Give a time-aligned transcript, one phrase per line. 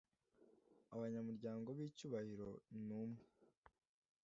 [0.95, 2.49] abanyamuryango b’icyubahiro
[2.87, 3.19] ni mwe